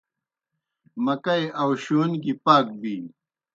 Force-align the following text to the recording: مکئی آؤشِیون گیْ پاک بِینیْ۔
مکئی 1.05 1.45
آؤشِیون 1.61 2.11
گیْ 2.23 2.33
پاک 2.43 2.65
بِینیْ۔ 2.79 3.11